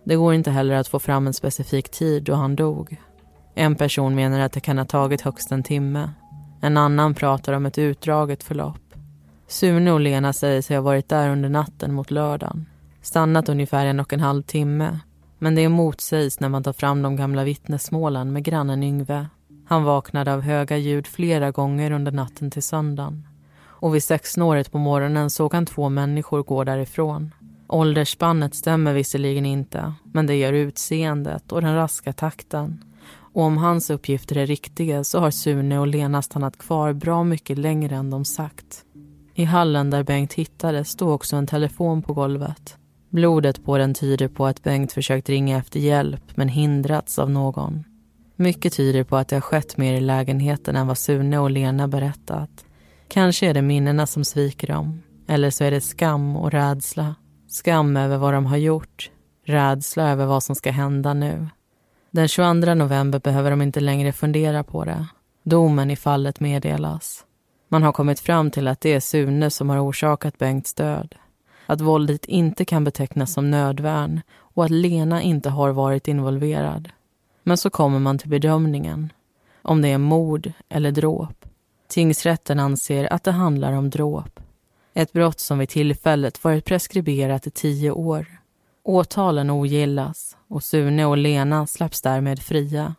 [0.05, 2.97] Det går inte heller att få fram en specifik tid då han dog.
[3.55, 6.11] En person menar att det kan ha tagit högst en timme.
[6.61, 8.95] En annan pratar om ett utdraget förlopp.
[9.47, 12.67] Sune och Lena säger sig ha varit där under natten mot lördagen.
[13.03, 14.99] Stannat ungefär en och en halv timme.
[15.39, 19.27] Men det motsägs när man tar fram de gamla vittnesmålen med grannen Yngve.
[19.67, 23.27] Han vaknade av höga ljud flera gånger under natten till söndagen.
[23.81, 27.35] Och vid sexsnåret på morgonen såg han två människor gå därifrån.
[27.69, 32.85] Åldersspannet stämmer visserligen inte, men det gör utseendet och den raska takten.
[33.33, 37.59] Och om hans uppgifter är riktiga så har Sune och Lena stannat kvar bra mycket
[37.59, 38.85] längre än de sagt.
[39.35, 42.77] I hallen där Bengt hittades stod också en telefon på golvet.
[43.11, 47.85] Blodet på den tyder på att Bengt försökt ringa efter hjälp men hindrats av någon.
[48.37, 51.89] Mycket tyder på att det har skett mer i lägenheten än vad Sune och Lena
[51.89, 52.65] berättat.
[53.09, 55.03] Kanske är det minnena som sviker dem.
[55.29, 57.15] Eller så är det skam och rädsla.
[57.49, 59.11] Skam över vad de har gjort.
[59.45, 61.49] Rädsla över vad som ska hända nu.
[62.11, 65.07] Den 22 november behöver de inte längre fundera på det.
[65.43, 67.25] Domen i fallet meddelas.
[67.69, 71.15] Man har kommit fram till att det är Sune som har orsakat Bengts död.
[71.67, 76.89] Att våldet inte kan betecknas som nödvärn och att Lena inte har varit involverad.
[77.43, 79.13] Men så kommer man till bedömningen.
[79.63, 81.38] Om det är mord eller dråp.
[81.89, 84.41] Tingsrätten anser att det handlar om dråp.
[84.95, 88.27] Ett brott som vid tillfället varit preskriberat i tio år.
[88.83, 92.95] Åtalen ogillas och Sune och Lena släpps därmed fria.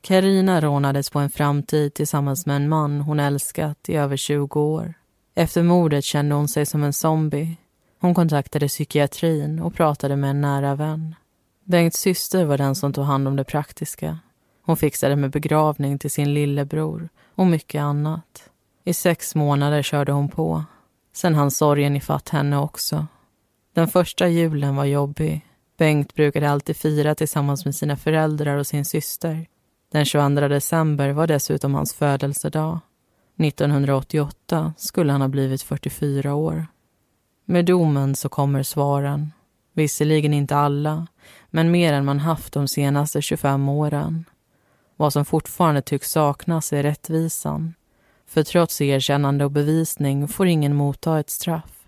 [0.00, 4.94] Karina rånades på en framtid tillsammans med en man hon älskat i över 20 år.
[5.34, 7.56] Efter mordet kände hon sig som en zombie.
[8.00, 11.14] Hon kontaktade psykiatrin och pratade med en nära vän.
[11.64, 14.18] Bengts syster var den som tog hand om det praktiska.
[14.68, 18.50] Hon fixade med begravning till sin lillebror och mycket annat.
[18.84, 20.64] I sex månader körde hon på.
[21.12, 23.06] Sen hann sorgen ifatt henne också.
[23.74, 25.46] Den första julen var jobbig.
[25.78, 29.46] Bengt brukade alltid fira tillsammans med sina föräldrar och sin syster.
[29.92, 32.80] Den 22 december var dessutom hans födelsedag.
[33.38, 36.66] 1988 skulle han ha blivit 44 år.
[37.44, 39.32] Med domen så kommer svaren.
[39.72, 41.06] Visserligen inte alla,
[41.50, 44.24] men mer än man haft de senaste 25 åren.
[44.98, 47.74] Vad som fortfarande tycks saknas är rättvisan.
[48.26, 51.86] För trots erkännande och bevisning får ingen motta ett straff.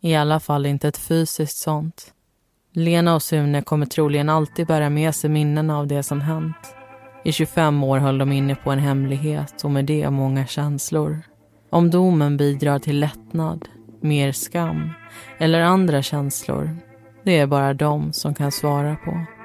[0.00, 2.12] I alla fall inte ett fysiskt sånt.
[2.72, 6.74] Lena och Sune kommer troligen alltid bära med sig minnen av det som hänt.
[7.24, 11.22] I 25 år höll de inne på en hemlighet och med det många känslor.
[11.70, 13.68] Om domen bidrar till lättnad,
[14.00, 14.90] mer skam
[15.38, 16.76] eller andra känslor,
[17.22, 19.35] det är bara de som kan svara på.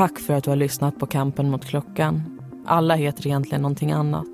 [0.00, 2.38] Tack för att du har lyssnat på Kampen mot klockan.
[2.66, 4.26] Alla heter egentligen någonting annat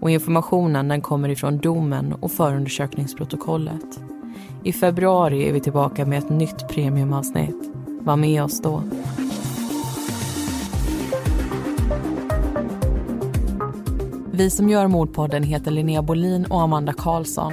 [0.00, 4.00] och informationen den kommer ifrån domen och förundersökningsprotokollet.
[4.64, 7.70] I februari är vi tillbaka med ett nytt premiumavsnitt.
[8.00, 8.82] Var med oss då.
[14.32, 17.52] Vi som gör Mordpodden heter Linnea Bolin och Amanda Karlsson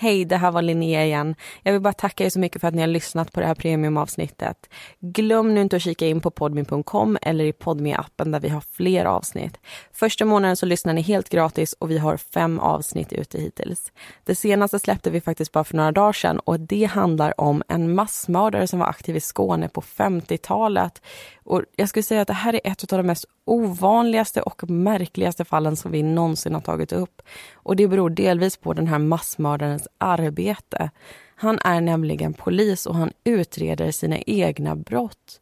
[0.00, 1.34] Hej, det här var Linnea igen.
[1.62, 3.54] Jag vill bara tacka er så mycket för att ni har lyssnat på det här
[3.54, 4.68] premiumavsnittet.
[5.00, 8.60] Glöm nu inte att kika in på podmi.com eller i podmi appen där vi har
[8.60, 9.58] fler avsnitt.
[9.92, 13.92] Första månaden så lyssnar ni helt gratis och vi har fem avsnitt ute hittills.
[14.24, 17.94] Det senaste släppte vi faktiskt bara för några dagar sedan och det handlar om en
[17.94, 21.02] massmördare som var aktiv i Skåne på 50-talet.
[21.48, 25.44] Och jag skulle säga att det här är ett av de mest ovanligaste och märkligaste
[25.44, 27.22] fallen som vi någonsin har tagit upp.
[27.54, 30.90] Och det beror delvis på den här massmördarens arbete.
[31.36, 35.40] Han är nämligen polis och han utreder sina egna brott.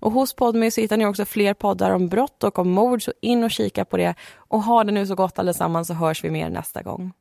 [0.00, 3.12] Och hos Podmy så hittar ni också fler poddar om brott och om mord, så
[3.20, 4.14] in och kika på det.
[4.34, 7.12] Och ha det nu så gott allesammans så hörs vi mer nästa gång.